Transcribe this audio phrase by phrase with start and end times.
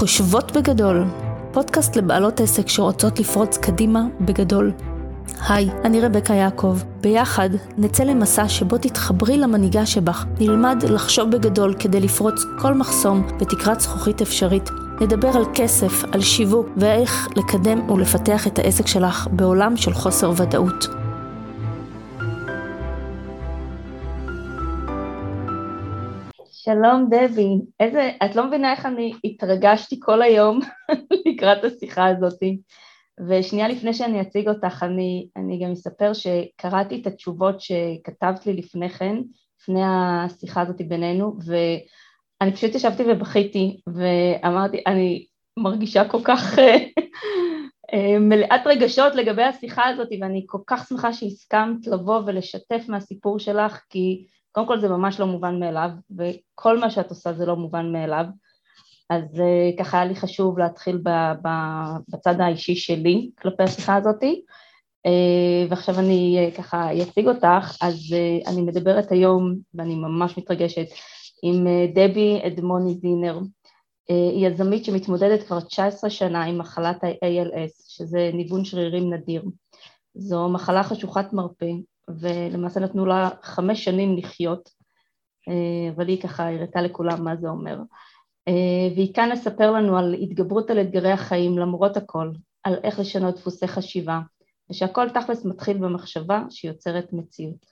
[0.00, 1.04] חושבות בגדול,
[1.52, 4.72] פודקאסט לבעלות עסק שרוצות לפרוץ קדימה בגדול.
[5.48, 6.78] היי, אני רבקה יעקב.
[7.00, 13.80] ביחד נצא למסע שבו תתחברי למנהיגה שבך, נלמד לחשוב בגדול כדי לפרוץ כל מחסום בתקרת
[13.80, 14.70] זכוכית אפשרית.
[15.00, 20.99] נדבר על כסף, על שיווק ואיך לקדם ולפתח את העסק שלך בעולם של חוסר ודאות.
[26.70, 27.48] שלום דבי,
[27.80, 30.60] איזה, את לא מבינה איך אני התרגשתי כל היום
[31.26, 32.60] לקראת השיחה הזאתי.
[33.28, 38.88] ושנייה לפני שאני אציג אותך, אני, אני גם אספר שקראתי את התשובות שכתבת לי לפני
[38.88, 39.16] כן,
[39.60, 46.58] לפני השיחה הזאת בינינו, ואני פשוט ישבתי ובכיתי, ואמרתי, אני מרגישה כל כך
[47.92, 53.80] אה, מלאת רגשות לגבי השיחה הזאת, ואני כל כך שמחה שהסכמת לבוא ולשתף מהסיפור שלך,
[53.90, 57.92] כי קודם כל זה ממש לא מובן מאליו, וכל מה שאת עושה זה לא מובן
[57.92, 58.24] מאליו.
[59.10, 61.08] אז uh, ככה היה לי חשוב להתחיל ב,
[61.42, 61.48] ב,
[62.08, 64.42] בצד האישי שלי כלפי השיחה הזאתי,
[65.06, 68.14] uh, ועכשיו אני uh, ככה אציג אותך, אז
[68.46, 70.86] אני מדברת היום, ואני ממש מתרגשת,
[71.42, 73.38] עם דבי אדמוני זינר.
[74.08, 79.42] היא יזמית שמתמודדת כבר 19 שנה עם מחלת ה-ALS, שזה ניוון שרירים נדיר.
[80.20, 81.70] זו מחלה חשוכת מרפא,
[82.20, 84.68] ולמעשה נתנו לה חמש שנים לחיות,
[85.96, 87.78] אבל היא ככה הראתה לכולם מה זה אומר.
[88.48, 92.30] אה, והיא כאן לספר לנו על התגברות על אתגרי החיים למרות הכל,
[92.64, 94.20] על איך לשנות דפוסי חשיבה,
[94.70, 97.66] ושהכל תכלס מתחיל במחשבה שיוצרת מציאות.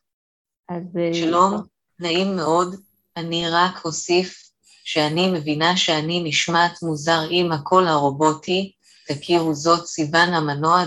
[0.69, 0.97] אז...
[0.97, 1.63] אה, שלום,
[2.01, 2.75] נעים מאוד.
[3.17, 4.51] אני רק אוסיף
[4.85, 8.73] שאני מבינה שאני נשמעת מוזר עם הקול הרובוטי,
[9.09, 10.85] תכירו זאת סיוון המנוע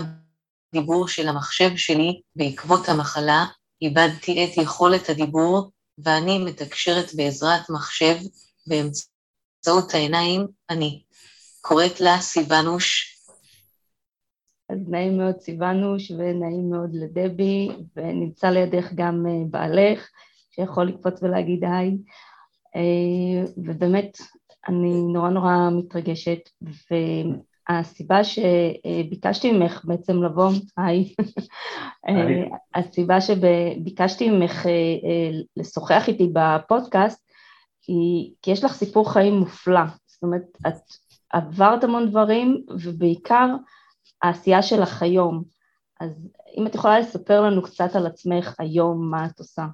[0.72, 3.44] דיבור של המחשב שלי בעקבות המחלה,
[3.82, 8.16] איבדתי את יכולת הדיבור ואני מתקשרת בעזרת מחשב
[8.66, 11.02] באמצעות העיניים, אני.
[11.60, 13.18] קוראת לה סיוונוש.
[14.68, 20.08] אז נעים מאוד סיוונוש ונעים מאוד לדבי, ונמצא לידך גם אה, בעלך,
[20.50, 21.98] שיכול לקפוץ ולהגיד היי.
[22.76, 24.18] אה, ובאמת,
[24.68, 26.48] אני נורא נורא מתרגשת,
[27.70, 31.14] והסיבה שביקשתי ממך בעצם לבוא, היי,
[32.08, 34.66] אה, הסיבה שביקשתי ממך
[35.56, 37.32] לשוחח איתי בפודקאסט,
[37.82, 40.74] כי, כי יש לך סיפור חיים מופלא, זאת אומרת, את
[41.30, 43.46] עברת המון דברים, ובעיקר
[44.22, 45.44] העשייה שלך היום.
[46.00, 49.66] אז אם את יכולה לספר לנו קצת על עצמך היום, מה את עושה.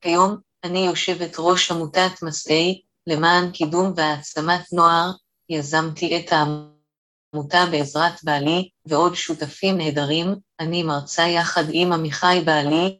[0.00, 5.10] כיום אני יושבת ראש עמותת מסעי למען קידום והעצמת נוער,
[5.48, 12.98] יזמתי את העמותה בעזרת בעלי ועוד שותפים נהדרים, אני מרצה יחד עם עמיחי בעלי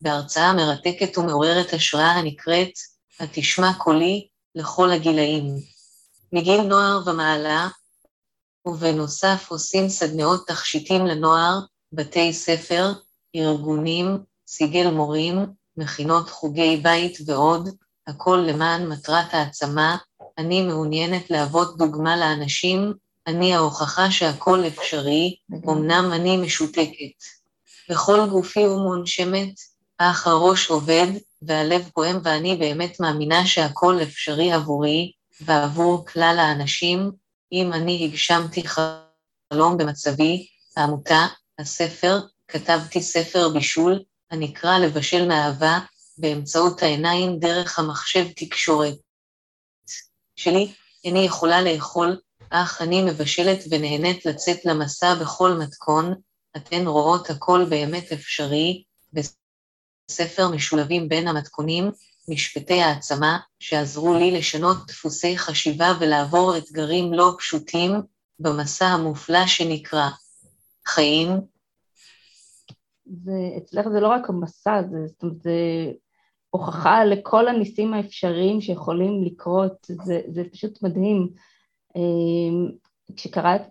[0.00, 2.72] בהרצאה מרתקת ומעוררת השראה הנקראת
[3.20, 5.44] "התשמע קולי" לכל הגילאים.
[6.32, 7.68] מגיל נוער ומעלה,
[8.66, 11.58] ובנוסף עושים סדנאות תכשיטים לנוער,
[11.92, 12.92] בתי ספר,
[13.36, 15.46] ארגונים, סיגל מורים,
[15.76, 17.68] מכינות חוגי בית ועוד,
[18.06, 19.96] הכל למען מטרת העצמה,
[20.38, 22.92] אני מעוניינת להוות דוגמה לאנשים,
[23.26, 25.36] אני ההוכחה שהכל אפשרי,
[25.68, 27.24] אמנם אני משותקת.
[27.90, 29.60] בכל גופי ומונשמת,
[29.98, 31.06] אך הראש עובד
[31.42, 37.10] והלב פועם ואני באמת מאמינה שהכל אפשרי עבורי ועבור כלל האנשים,
[37.52, 40.46] אם אני הגשמתי חלום במצבי,
[40.76, 41.26] העמותה,
[41.58, 45.78] הספר, כתבתי ספר בישול, הנקרא לבשל מאהבה,
[46.18, 49.05] באמצעות העיניים דרך המחשב תקשורת.
[50.36, 50.72] שלי,
[51.04, 52.16] איני יכולה לאכול,
[52.50, 56.14] אך אני מבשלת ונהנית לצאת למסע בכל מתכון,
[56.56, 58.82] אתן רואות הכל באמת אפשרי,
[60.10, 61.90] ספר משולבים בין המתכונים,
[62.28, 67.92] משפטי העצמה, שעזרו לי לשנות דפוסי חשיבה ולעבור אתגרים לא פשוטים
[68.38, 70.08] במסע המופלא שנקרא
[70.86, 71.28] חיים.
[73.24, 75.52] זה, אצלך זה לא רק המסע, זה, זאת אומרת, זה
[76.56, 81.28] הוכחה לכל הניסים האפשריים שיכולים לקרות, זה, זה פשוט מדהים.
[81.96, 82.68] אמ,
[83.16, 83.62] כשקראת,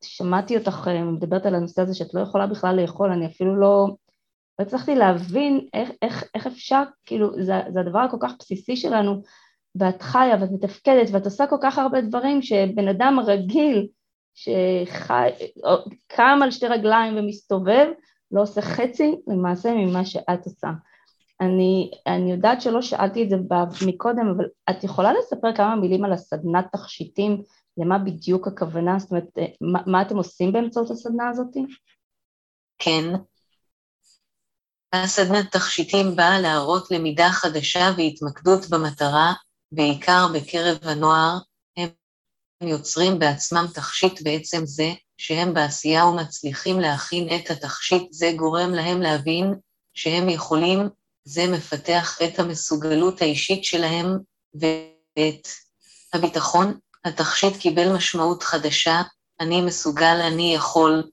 [0.00, 3.86] כששמעתי אותך אה, מדברת על הנושא הזה שאת לא יכולה בכלל לאכול, אני אפילו לא,
[4.58, 9.22] לא הצלחתי להבין איך, איך, איך אפשר, כאילו, זה, זה הדבר הכל כך בסיסי שלנו,
[9.74, 13.88] ואת חיה ואת מתפקדת ואת עושה כל כך הרבה דברים שבן אדם רגיל
[14.34, 15.28] שקם
[16.42, 17.86] על שתי רגליים ומסתובב,
[18.30, 20.68] לא עושה חצי למעשה ממה שאת עושה.
[21.40, 23.36] אני, אני יודעת שלא שאלתי את זה
[23.86, 27.42] מקודם, אבל את יכולה לספר כמה מילים על הסדנת תכשיטים,
[27.78, 28.98] למה בדיוק הכוונה?
[28.98, 31.56] זאת אומרת, מה, מה אתם עושים באמצעות הסדנה הזאת?
[32.78, 33.04] כן,
[34.92, 39.32] הסדנת תכשיטים באה להראות למידה חדשה והתמקדות במטרה,
[39.72, 41.38] בעיקר בקרב הנוער,
[42.62, 49.54] יוצרים בעצמם תכשיט בעצם זה, שהם בעשייה ומצליחים להכין את התכשיט, זה גורם להם להבין
[49.94, 50.88] שהם יכולים,
[51.28, 54.06] זה מפתח את המסוגלות האישית שלהם
[54.54, 55.48] ואת
[56.12, 56.78] הביטחון.
[57.04, 59.02] התכשיט קיבל משמעות חדשה,
[59.40, 61.10] אני מסוגל, אני יכול.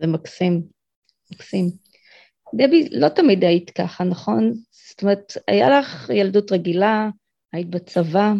[0.00, 0.62] זה מקסים,
[1.32, 1.70] מקסים.
[2.54, 4.52] דבי, לא תמיד היית ככה, נכון?
[4.70, 7.08] זאת אומרת, היה לך ילדות רגילה,
[7.52, 8.32] היית בצבא,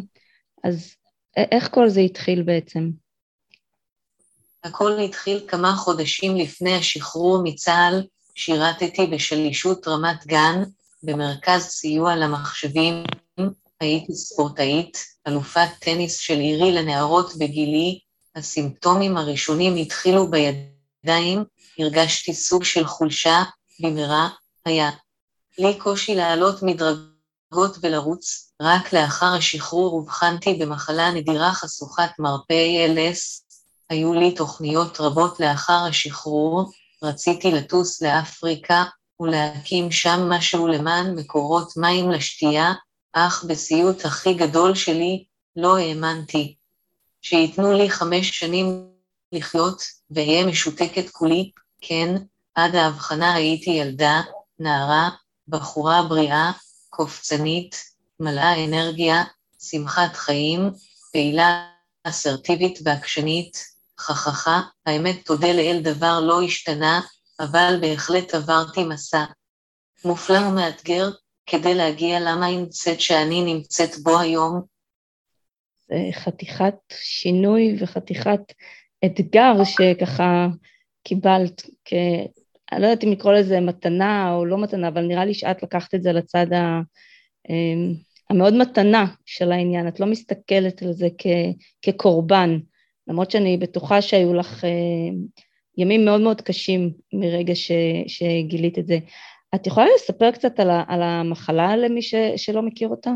[0.65, 0.95] אז
[1.37, 2.91] איך כל זה התחיל בעצם?
[4.65, 8.07] הכל התחיל כמה חודשים לפני השחרור מצה"ל,
[8.39, 10.63] שירתתי בשלישות רמת גן,
[11.03, 13.05] במרכז סיוע למחשבים,
[13.81, 14.99] הייתי ספורטאית,
[15.29, 17.99] אלופת טניס של עירי לנערות בגילי,
[18.37, 21.45] הסימפטומים הראשונים התחילו בידיים,
[21.79, 23.43] הרגשתי סוג של חולשה,
[23.81, 24.29] במהרה
[24.65, 24.91] היה
[25.59, 33.43] לי קושי לעלות מדרגות ולרוץ, רק לאחר השחרור אובחנתי במחלה נדירה חשוכת מרפא ALS,
[33.91, 36.71] היו לי תוכניות רבות לאחר השחרור,
[37.03, 38.85] רציתי לטוס לאפריקה
[39.21, 42.73] ולהקים שם משהו למען מקורות מים לשתייה,
[43.13, 45.25] אך בסיוט הכי גדול שלי
[45.57, 46.55] לא האמנתי.
[47.23, 48.89] שייתנו לי חמש שנים
[49.33, 51.51] לחיות ואהיה משותקת כולי,
[51.81, 52.15] כן,
[52.55, 54.21] עד ההבחנה הייתי ילדה,
[54.59, 55.11] נערה,
[55.49, 56.51] בחורה בריאה,
[56.91, 57.85] קופצנית,
[58.21, 59.25] מלאה אנרגיה,
[59.61, 60.71] שמחת חיים,
[61.13, 61.67] פעילה
[62.05, 63.65] אסרטיבית ועקשנית,
[63.99, 67.01] חככה, האמת תודה לאל דבר לא השתנה,
[67.41, 69.25] אבל בהחלט עברתי מסע.
[70.05, 71.11] מופלא ומאתגר,
[71.47, 74.63] כדי להגיע למה היא נמצאת שאני נמצאת בו היום.
[75.89, 78.41] זה חתיכת שינוי וחתיכת
[79.05, 80.47] אתגר שככה
[81.05, 81.93] קיבלת, כ...
[82.73, 85.95] אני לא יודעת אם לקרוא לזה מתנה או לא מתנה, אבל נראה לי שאת לקחת
[85.95, 86.81] את זה לצד ה...
[87.49, 87.95] אמ,
[88.31, 91.27] המאוד מתנה של העניין, את לא מסתכלת על זה כ...
[91.83, 92.59] כקורבן,
[93.09, 94.71] למרות שאני בטוחה שהיו לך אה,
[95.79, 97.71] ימים מאוד מאוד קשים מרגע ש...
[98.07, 98.99] שגילית את זה.
[99.55, 100.71] את יכולה לספר קצת על.
[100.89, 102.15] על המחלה למי ש...
[102.37, 103.11] שלא מכיר אותה?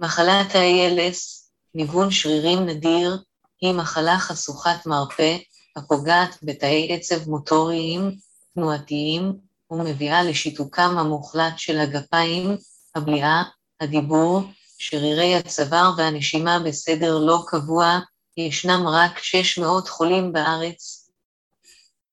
[0.00, 3.16] מחלת ה-ALS, ניוון שרירים נדיר,
[3.60, 5.36] היא מחלה חשוכת מרפא
[5.76, 8.10] הפוגעת בתאי עצב מוטוריים,
[8.54, 9.32] תנועתיים,
[9.70, 12.56] ומביאה לשיתוקם המוחלט של הגפיים,
[12.94, 13.42] הבליעה,
[13.80, 14.40] הדיבור,
[14.78, 17.98] שרירי הצוואר והנשימה בסדר לא קבוע,
[18.36, 21.10] ישנם רק 600 חולים בארץ.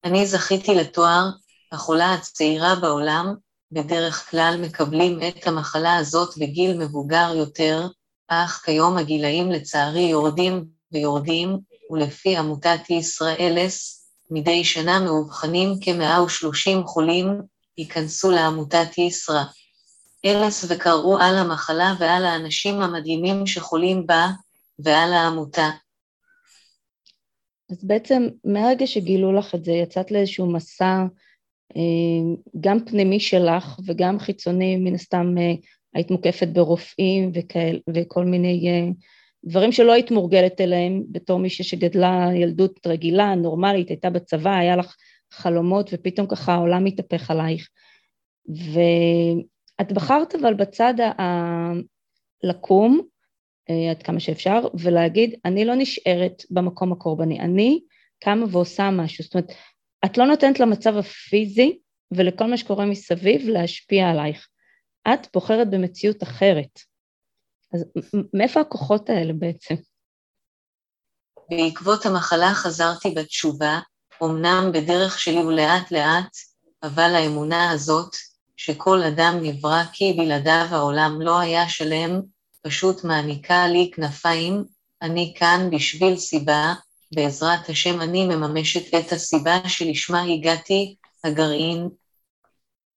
[0.03, 1.29] אני זכיתי לתואר
[1.71, 3.35] החולה הצעירה בעולם,
[3.71, 7.87] בדרך כלל מקבלים את המחלה הזאת בגיל מבוגר יותר,
[8.27, 11.59] אך כיום הגילאים לצערי יורדים ויורדים,
[11.91, 17.41] ולפי עמותת ישראלס, מדי שנה מאובחנים כ-130 חולים
[17.77, 19.43] ייכנסו לעמותת ישרא.
[20.25, 24.27] אלס וקראו על המחלה ועל האנשים המדהימים שחולים בה
[24.79, 25.69] ועל העמותה.
[27.71, 31.03] אז בעצם מהרגע שגילו לך את זה, יצאת לאיזשהו מסע
[31.75, 35.53] אה, גם פנימי שלך וגם חיצוני, מן הסתם אה,
[35.93, 38.91] היית מוקפת ברופאים וכאל, וכל מיני אה,
[39.45, 44.95] דברים שלא היית מורגלת אליהם בתור מישהי שגדלה ילדות רגילה, נורמלית, הייתה בצבא, היה לך
[45.31, 47.69] חלומות ופתאום ככה העולם מתהפך עלייך.
[49.79, 51.71] ואת בחרת אבל בצד ה...
[52.43, 53.01] לקום
[53.69, 57.81] אה, עד כמה שאפשר ולהגיד אני לא נשארת במקום הקורבני, אני
[58.23, 59.51] קמה ועושה משהו, זאת אומרת
[60.05, 61.79] את לא נותנת למצב הפיזי
[62.11, 64.47] ולכל מה שקורה מסביב להשפיע עלייך,
[65.13, 66.79] את בוחרת במציאות אחרת.
[67.73, 67.85] אז
[68.33, 69.75] מאיפה הכוחות האלה בעצם?
[71.49, 73.79] בעקבות המחלה חזרתי בתשובה,
[74.23, 76.31] אמנם בדרך שלי ולאט לאט,
[76.83, 78.15] אבל האמונה הזאת,
[78.57, 82.21] שכל אדם נברא כי בלעדיו העולם לא היה שלם,
[82.61, 84.63] פשוט מעניקה לי כנפיים,
[85.01, 86.73] אני כאן בשביל סיבה,
[87.15, 91.89] בעזרת השם אני מממשת את הסיבה שלשמה הגעתי, הגרעין.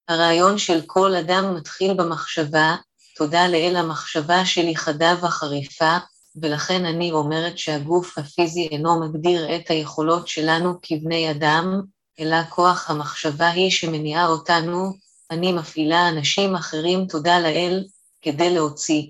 [0.08, 2.76] הרעיון של כל אדם מתחיל במחשבה,
[3.16, 5.96] תודה לאל המחשבה שלי חדה וחריפה,
[6.42, 11.82] ולכן אני אומרת שהגוף הפיזי אינו מגדיר את היכולות שלנו כבני אדם,
[12.20, 14.92] אלא כוח המחשבה היא שמניעה אותנו,
[15.30, 17.85] אני מפעילה אנשים אחרים, תודה לאל,
[18.23, 19.02] כדי להוציא.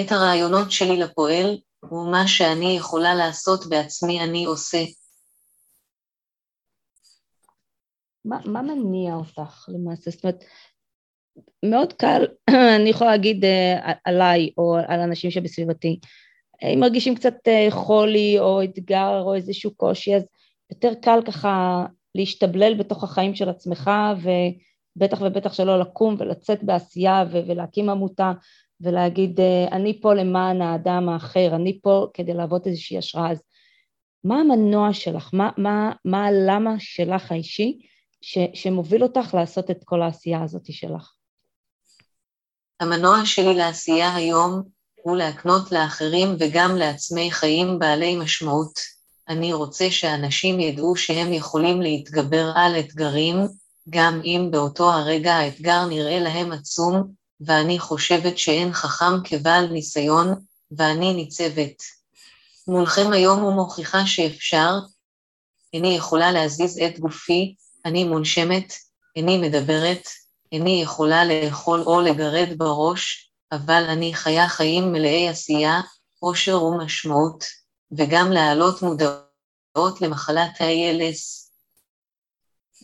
[0.00, 4.84] את הרעיונות שלי לפועל, ומה שאני יכולה לעשות בעצמי אני עושה.
[8.24, 10.10] מה, מה מניע אותך למעשה?
[10.10, 10.44] זאת אומרת,
[11.64, 12.26] מאוד קל,
[12.76, 16.00] אני יכולה להגיד uh, עליי או על אנשים שבסביבתי,
[16.62, 20.22] אם מרגישים קצת uh, חולי או אתגר או איזשהו קושי, אז
[20.70, 21.84] יותר קל ככה
[22.14, 23.90] להשתבלל בתוך החיים של עצמך
[24.96, 28.32] ובטח ובטח שלא לקום ולצאת בעשייה ו- ולהקים עמותה
[28.80, 33.30] ולהגיד, אה, אני פה למען האדם האחר, אני פה כדי להוות איזושהי השראה.
[33.30, 33.42] אז
[34.24, 35.30] מה המנוע שלך?
[35.32, 37.78] מה, מה, מה הלמה שלך האישי
[38.20, 41.12] ש, שמוביל אותך לעשות את כל העשייה הזאת שלך?
[42.80, 44.62] המנוע שלי לעשייה היום
[45.02, 48.72] הוא להקנות לאחרים וגם לעצמי חיים בעלי משמעות.
[49.28, 53.36] אני רוצה שאנשים ידעו שהם יכולים להתגבר על אתגרים,
[53.90, 60.34] גם אם באותו הרגע האתגר נראה להם עצום, ואני חושבת שאין חכם כבעל ניסיון,
[60.76, 61.82] ואני ניצבת.
[62.68, 64.78] מולכם היום ומוכיחה שאפשר,
[65.74, 68.74] איני יכולה להזיז את גופי, אני מונשמת,
[69.16, 70.08] איני מדברת,
[70.52, 75.80] איני יכולה לאכול או לגרד בראש, אבל אני חיה חיים מלאי עשייה,
[76.18, 77.44] עושר ומשמעות,
[77.92, 81.41] וגם להעלות מודעות למחלת ה-ALS.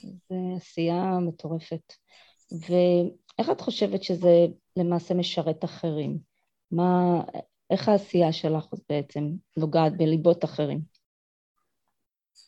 [0.03, 1.93] זו עשייה מטורפת.
[2.53, 6.19] ואיך את חושבת שזה למעשה משרת אחרים?
[6.71, 7.21] מה,
[7.71, 10.81] איך העשייה שלך בעצם נוגעת בליבות אחרים?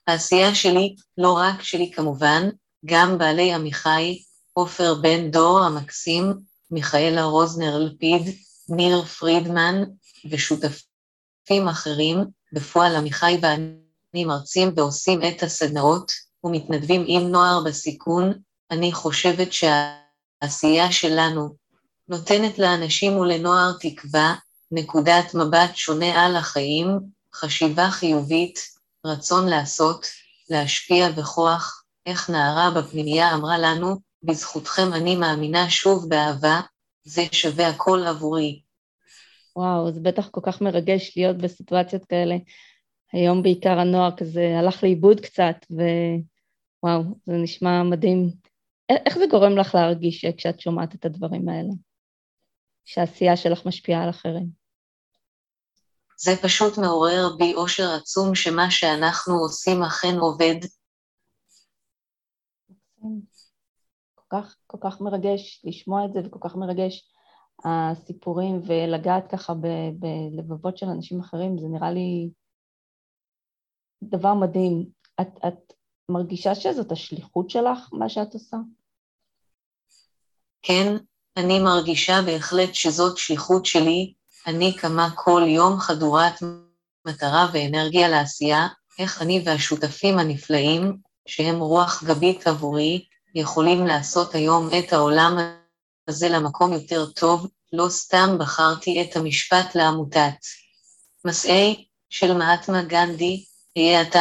[0.07, 2.49] העשייה שלי, לא רק שלי כמובן,
[2.85, 6.25] גם בעלי עמיחי, עופר בן דור המקסים,
[6.71, 8.23] מיכאלה רוזנר לפיד,
[8.69, 9.83] ניר פרידמן
[10.31, 16.13] ושותפים אחרים, בפועל עמיחי ואני מרצים ועושים את הסדנאות
[16.45, 18.33] ומתנדבים עם נוער בסיכון,
[18.71, 21.55] אני חושבת שהעשייה שלנו
[22.09, 24.35] נותנת לאנשים ולנוער תקווה,
[24.71, 27.01] נקודת מבט שונה על החיים,
[27.35, 28.59] חשיבה חיובית,
[29.07, 30.07] רצון לעשות,
[30.51, 36.61] להשפיע בכוח, איך נערה בפנימייה אמרה לנו, בזכותכם אני מאמינה שוב באהבה,
[37.05, 38.63] זה שווה הכל עבורי.
[39.57, 42.37] וואו, זה בטח כל כך מרגש להיות בסיטואציות כאלה.
[43.13, 48.31] היום בעיקר הנוער כזה הלך לאיבוד קצת, ווואו, זה נשמע מדהים.
[49.07, 51.73] איך זה גורם לך להרגיש כשאת שומעת את הדברים האלה?
[52.85, 54.47] שהעשייה שלך משפיעה על אחרים.
[56.17, 60.57] זה פשוט מעורר בי אושר עצום שמה שאנחנו עושים אכן עובד.
[64.15, 67.13] כל כך, כל כך מרגש לשמוע את זה וכל כך מרגש
[67.65, 69.53] הסיפורים ולגעת ככה
[69.99, 72.31] בלבבות של אנשים אחרים, זה נראה לי
[74.03, 74.85] דבר מדהים.
[75.21, 75.73] את, את
[76.09, 78.57] מרגישה שזאת השליחות שלך, מה שאת עושה?
[80.63, 80.97] כן,
[81.37, 84.13] אני מרגישה בהחלט שזאת שליחות שלי,
[84.47, 86.43] אני קמה כל יום חדורת
[87.07, 93.05] מטרה ואנרגיה לעשייה, איך אני והשותפים הנפלאים, שהם רוח גבית עבורי,
[93.35, 95.39] יכולים לעשות היום את העולם
[96.09, 100.35] הזה למקום יותר טוב, לא סתם בחרתי את המשפט לעמותת.
[101.25, 103.45] מסעי של מעטמה גנדי,
[103.77, 104.19] יהיה אתה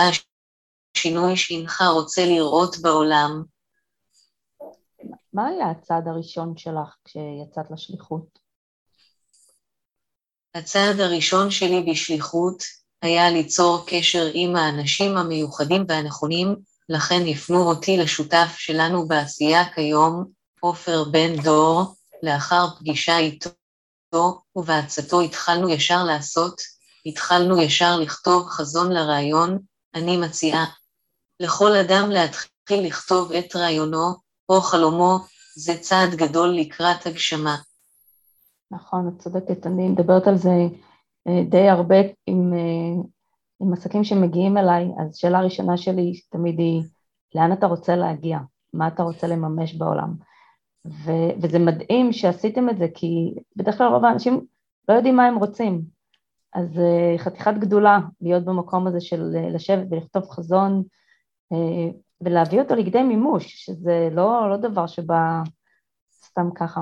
[0.96, 3.44] השינוי שהנך רוצה לראות בעולם.
[5.34, 8.40] מה היה הצעד הראשון שלך כשיצאת לשליחות?
[10.56, 12.64] הצעד הראשון שלי בשליחות
[13.02, 16.56] היה ליצור קשר עם האנשים המיוחדים והנכונים,
[16.90, 20.26] לכן הפנו אותי לשותף שלנו בעשייה כיום,
[20.60, 23.50] עופר בן דור, לאחר פגישה איתו
[24.56, 26.62] ובעצתו התחלנו ישר לעשות,
[27.06, 29.60] התחלנו ישר לכתוב חזון לרעיון,
[29.96, 30.66] אני מציעה
[31.40, 34.14] לכל אדם להתחיל לכתוב את רעיונו
[34.50, 35.20] או חלומו,
[35.56, 37.56] זה צעד גדול לקראת הגשמה.
[38.72, 40.52] נכון, את צודקת, אני מדברת על זה
[41.28, 41.96] אה, די הרבה
[42.28, 43.04] עם, אה,
[43.62, 46.84] עם עסקים שמגיעים אליי, אז שאלה ראשונה שלי תמיד היא,
[47.36, 48.40] לאן אתה רוצה להגיע?
[48.74, 50.14] מה אתה רוצה לממש בעולם?
[50.86, 54.46] ו, וזה מדהים שעשיתם את זה, כי בדרך כלל רוב האנשים
[54.90, 55.99] לא יודעים מה הם רוצים.
[56.54, 60.84] אז אה, חתיכת גדולה להיות במקום הזה של לשבת ולכתוב חזון
[62.22, 65.42] ולהביא אותו לכדי מימוש, שזה לא, לא דבר שבא
[66.26, 66.82] סתם ככה.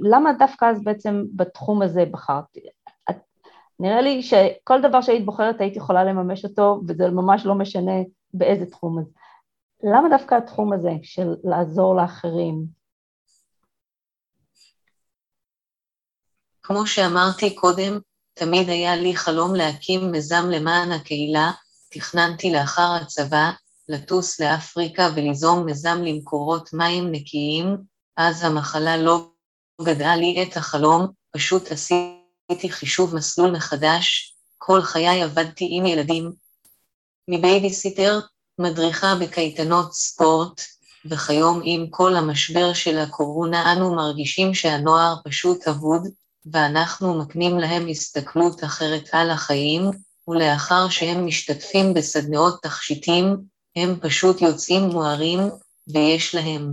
[0.00, 2.44] ולמה דווקא אז בעצם בתחום הזה בחרת?
[3.80, 7.92] נראה לי שכל דבר שהיית בוחרת היית יכולה לממש אותו, וזה ממש לא משנה
[8.34, 8.98] באיזה תחום.
[8.98, 9.04] אז
[9.82, 12.79] למה דווקא התחום הזה של לעזור לאחרים?
[16.72, 17.98] כמו שאמרתי קודם,
[18.34, 21.50] תמיד היה לי חלום להקים מיזם למען הקהילה,
[21.90, 23.50] תכננתי לאחר הצבא
[23.88, 27.76] לטוס לאפריקה וליזום מיזם למקורות מים נקיים,
[28.16, 29.30] אז המחלה לא
[29.82, 36.32] גדעה לי את החלום, פשוט עשיתי חישוב מסלול מחדש, כל חיי עבדתי עם ילדים.
[37.28, 38.20] מבייביסיטר,
[38.58, 40.60] מדריכה בקייטנות ספורט,
[41.04, 46.02] וכיום עם כל המשבר של הקורונה אנו מרגישים שהנוער פשוט אבוד,
[46.52, 49.82] ואנחנו מקנים להם הסתכלות אחרת על החיים,
[50.28, 53.36] ולאחר שהם משתתפים בסדנאות תכשיטים,
[53.76, 55.38] הם פשוט יוצאים מוארים,
[55.92, 56.72] ויש להם.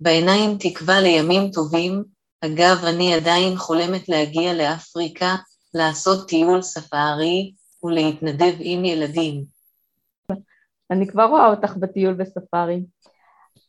[0.00, 2.04] בעיניים תקווה לימים טובים,
[2.44, 5.36] אגב, אני עדיין חולמת להגיע לאפריקה,
[5.74, 9.44] לעשות טיול ספארי ולהתנדב עם ילדים.
[10.90, 12.82] אני כבר רואה אותך בטיול בספארי,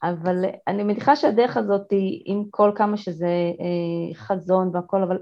[0.04, 1.88] אבל אני מניחה שהדרך הזאת
[2.26, 5.18] עם כל כמה שזה אה, חזון והכל, אבל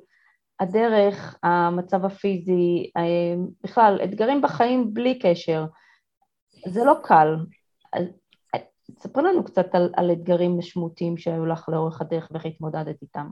[0.60, 5.66] הדרך, המצב הפיזי, אה, בכלל, אתגרים בחיים בלי קשר,
[6.68, 7.36] זה לא קל.
[7.94, 8.04] אז
[8.96, 13.28] תספר לנו קצת על, על אתגרים משמעותיים שהיו לך לאורך הדרך ואיך התמודדת איתם.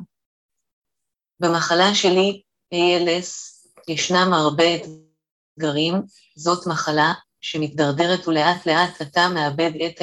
[1.40, 2.42] במחלה שלי,
[2.74, 5.94] ALS, ישנם הרבה אתגרים.
[6.36, 10.02] זאת מחלה שמתדרדרת ולאט לאט אתה מאבד את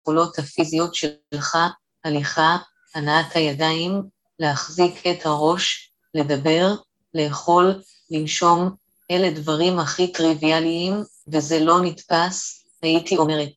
[0.00, 1.56] היכולות הפיזיות שלך,
[2.04, 2.56] הליכה,
[2.94, 4.02] הנעת הידיים,
[4.38, 6.74] להחזיק את הראש, לדבר,
[7.14, 8.70] לאכול, לנשום,
[9.10, 13.54] אלה דברים הכי טריוויאליים, וזה לא נתפס, הייתי אומרת.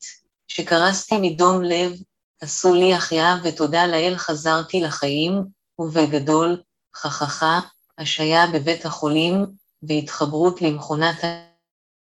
[0.48, 1.92] שקרסתי מדום לב,
[2.40, 5.44] עשו לי החייאה ותודה לאל חזרתי לחיים,
[5.78, 6.62] ובגדול,
[6.96, 7.60] חככה,
[7.98, 9.46] השעיה בבית החולים,
[9.82, 11.16] והתחברות למכונת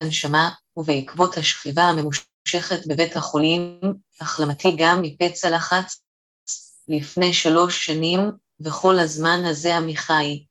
[0.01, 2.32] הנשמה, ובעקבות השכיבה הממושכת
[2.87, 3.79] בבית החולים,
[4.21, 6.01] החלמתי גם מפצע לחץ
[6.87, 8.31] לפני שלוש שנים,
[8.61, 10.43] וכל הזמן הזה עמיחי.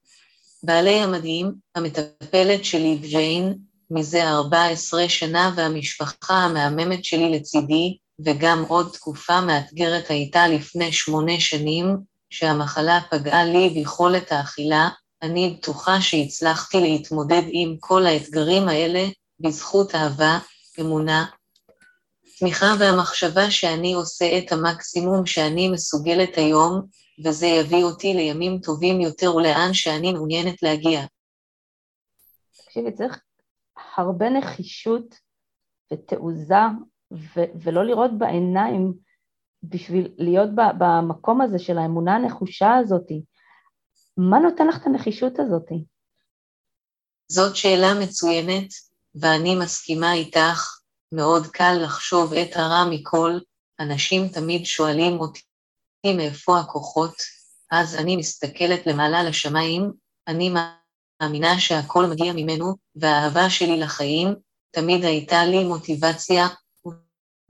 [0.62, 3.58] בעלי המדהים, המטפלת שלי ג'יין,
[3.90, 11.96] מזה 14 שנה והמשפחה המהממת שלי לצידי, וגם עוד תקופה מאתגרת הייתה לפני שמונה שנים,
[12.30, 14.88] שהמחלה פגעה לי ביכולת האכילה,
[15.22, 19.08] אני בטוחה שהצלחתי להתמודד עם כל האתגרים האלה
[19.40, 20.38] בזכות אהבה,
[20.80, 21.24] אמונה,
[22.38, 26.86] תמיכה והמחשבה שאני עושה את המקסימום שאני מסוגלת היום,
[27.24, 31.00] וזה יביא אותי לימים טובים יותר ולאן שאני מעוניינת להגיע.
[32.56, 33.20] תקשיבי, צריך
[33.96, 35.14] הרבה נחישות
[35.92, 36.64] ותעוזה,
[37.12, 38.92] ו- ולא לראות בעיניים
[39.62, 43.06] בשביל להיות במקום הזה של האמונה הנחושה הזאת.
[44.16, 45.68] מה נותן לך את הנחישות הזאת?
[47.28, 48.68] זאת שאלה מצוינת,
[49.14, 50.81] ואני מסכימה איתך,
[51.12, 53.38] מאוד קל לחשוב את הרע מכל,
[53.80, 55.42] אנשים תמיד שואלים אותי
[56.16, 57.14] מאיפה הכוחות,
[57.70, 59.92] אז אני מסתכלת למעלה לשמיים,
[60.28, 60.54] אני
[61.20, 64.34] מאמינה שהכל מגיע ממנו, והאהבה שלי לחיים
[64.70, 66.46] תמיד הייתה לי מוטיבציה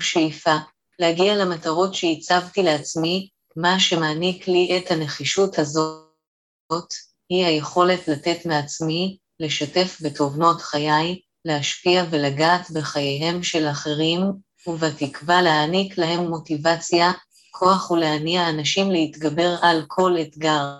[0.00, 0.56] ושאיפה
[0.98, 6.94] להגיע למטרות שהצבתי לעצמי, מה שמעניק לי את הנחישות הזאת,
[7.28, 14.20] היא היכולת לתת מעצמי, לשתף בתובנות חיי, להשפיע ולגעת בחייהם של אחרים,
[14.66, 17.10] ובתקווה להעניק להם מוטיבציה,
[17.50, 20.76] כוח ולהניע אנשים להתגבר על כל אתגר.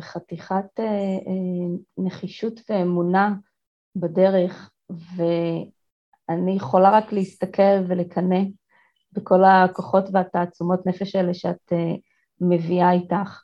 [0.00, 3.34] חתיכת אה, אה, נחישות ואמונה
[3.96, 4.70] בדרך,
[5.16, 8.40] ואני יכולה רק להסתכל ולקנא
[9.12, 11.94] בכל הכוחות והתעצומות נפש האלה שאת אה,
[12.40, 13.42] מביאה איתך.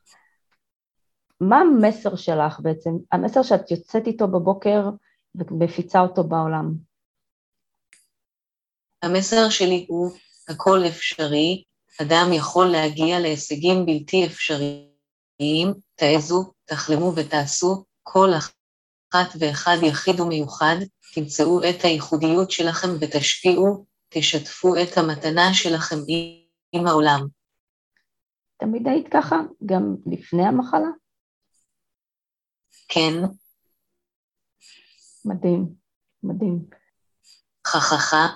[1.40, 4.88] מה המסר שלך בעצם, המסר שאת יוצאת איתו בבוקר
[5.34, 6.74] ומפיצה אותו בעולם?
[9.02, 10.10] המסר שלי הוא,
[10.48, 11.64] הכל אפשרי,
[12.02, 20.76] אדם יכול להגיע להישגים בלתי אפשריים, תעזו, תחלמו ותעשו, כל אחת ואחד יחיד ומיוחד,
[21.14, 25.96] תמצאו את הייחודיות שלכם ותשפיעו, תשתפו את המתנה שלכם
[26.72, 27.26] עם העולם.
[28.56, 30.88] תמיד היית ככה, גם לפני המחלה?
[32.94, 33.24] כן.
[35.24, 35.66] מדהים,
[36.22, 36.64] מדהים.
[37.66, 38.26] חככה.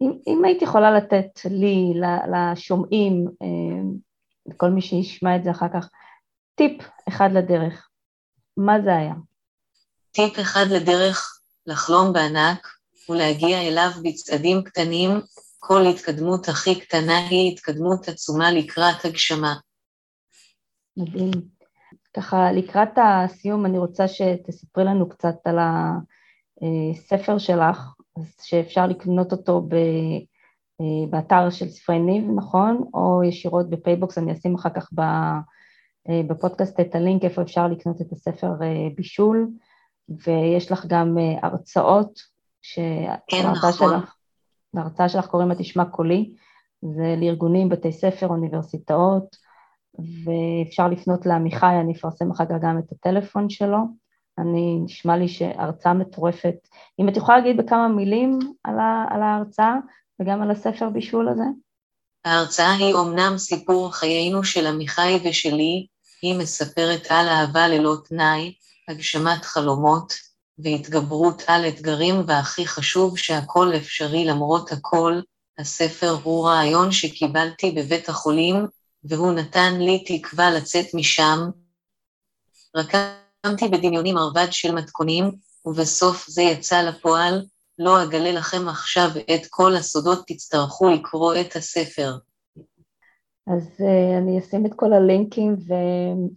[0.00, 1.92] אם, אם היית יכולה לתת לי,
[2.32, 3.82] לשומעים, אה,
[4.46, 5.88] לכל מי שישמע את זה אחר כך,
[6.54, 7.88] טיפ אחד לדרך,
[8.56, 9.14] מה זה היה?
[10.12, 12.68] טיפ אחד לדרך לחלום בענק
[13.08, 15.10] ולהגיע אליו בצעדים קטנים,
[15.58, 19.54] כל התקדמות הכי קטנה היא התקדמות עצומה לקראת הגשמה.
[20.96, 21.30] מדהים.
[22.14, 27.94] ככה, לקראת הסיום אני רוצה שתספרי לנו קצת על הספר שלך,
[28.42, 29.76] שאפשר לקנות אותו ב,
[31.10, 32.84] באתר של ספרי ניב, נכון?
[32.94, 34.90] או ישירות ב PayBox, אני אשים אחר כך
[36.28, 38.52] בפודקאסט את הלינק איפה אפשר לקנות את הספר
[38.94, 39.50] בישול,
[40.08, 42.20] ויש לך גם הרצאות,
[43.28, 43.72] כן, נכון.
[43.72, 44.14] שלך,
[44.74, 46.34] להרצאה שלך קוראים לה תשמע קולי,
[46.82, 49.36] זה לארגונים, בתי ספר, אוניברסיטאות,
[49.98, 53.78] ואפשר לפנות לעמיחי, אני אפרסם אחר כך גם את הטלפון שלו.
[54.38, 56.54] אני, נשמע לי שהרצאה מטורפת.
[57.00, 59.74] אם את יכולה להגיד בכמה מילים על, ה, על ההרצאה
[60.20, 61.44] וגם על הספר בישול הזה?
[62.24, 65.86] ההרצאה היא אומנם סיפור חיינו של עמיחי ושלי,
[66.22, 68.54] היא מספרת על אהבה ללא תנאי,
[68.88, 70.12] הגשמת חלומות,
[70.58, 75.20] והתגברות על אתגרים, והכי חשוב שהכל אפשרי למרות הכל,
[75.58, 78.66] הספר הוא רעיון שקיבלתי בבית החולים,
[79.08, 81.38] והוא נתן לי תקווה לצאת משם.
[82.76, 85.32] רקמתי בדמיוני מרבד של מתכונים,
[85.66, 87.42] ובסוף זה יצא לפועל,
[87.78, 92.12] לא אגלה לכם עכשיו את כל הסודות, תצטרכו לקרוא את הספר.
[93.46, 96.28] אז uh, אני אשים את כל הלינקים, ומי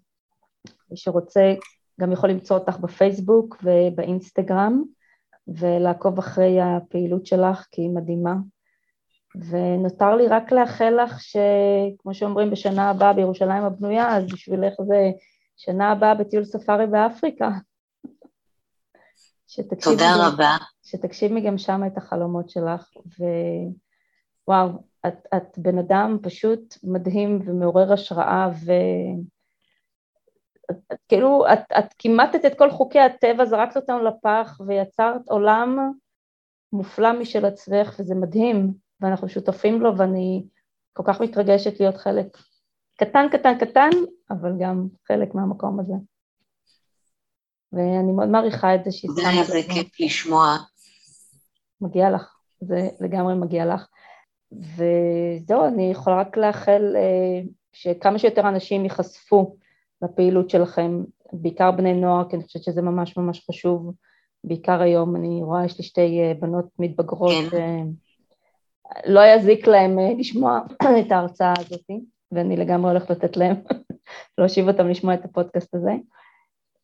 [0.95, 1.53] שרוצה
[1.99, 4.83] גם יכול למצוא אותך בפייסבוק ובאינסטגרם,
[5.47, 8.33] ולעקוב אחרי הפעילות שלך, כי היא מדהימה.
[9.35, 15.11] ונותר לי רק לאחל לך שכמו שאומרים בשנה הבאה בירושלים הבנויה, אז בשבילך זה
[15.57, 17.49] שנה הבאה בטיול ספארי באפריקה.
[19.83, 20.57] תודה גם, רבה.
[20.83, 22.89] שתגשימי גם שם את החלומות שלך,
[24.47, 24.69] ווואו,
[25.07, 28.71] את, את בן אדם פשוט מדהים ומעורר השראה, ו...
[30.71, 35.91] את, כאילו, את, את כימטת את כל חוקי הטבע, זרקת אותם לפח ויצרת עולם
[36.73, 40.43] מופלא משל עצמך, וזה מדהים, ואנחנו שותפים לו, ואני
[40.93, 42.37] כל כך מתרגשת להיות חלק
[42.99, 43.89] קטן, קטן, קטן,
[44.31, 45.93] אבל גם חלק מהמקום הזה.
[47.73, 49.43] ואני מאוד מעריכה את זה שהיא שמה...
[49.43, 50.57] זה כיף לשמוע.
[51.81, 53.87] מגיע לך, זה לגמרי מגיע לך.
[54.51, 57.41] וזהו, אני יכולה רק לאחל אה,
[57.73, 59.55] שכמה שיותר אנשים ייחשפו
[60.01, 63.93] לפעילות שלכם, בעיקר בני נוער, כי אני חושבת שזה ממש ממש חשוב,
[64.43, 67.87] בעיקר היום, אני רואה, יש לי שתי אה, בנות מתבגרות, כן.
[69.05, 70.59] לא יזיק להם אה, לשמוע
[71.07, 71.85] את ההרצאה הזאת,
[72.31, 73.55] ואני לגמרי הולכת לתת להם,
[74.37, 75.91] להושיב אותם לשמוע את הפודקאסט הזה,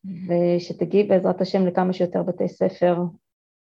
[0.04, 2.96] ושתגיעי בעזרת השם לכמה שיותר בתי ספר,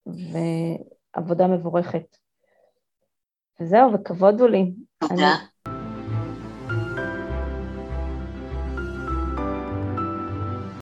[0.06, 2.18] ועבודה מבורכת.
[3.60, 4.74] וזהו, וכבוד הוא לי.
[5.00, 5.16] תודה.
[5.16, 5.24] אני,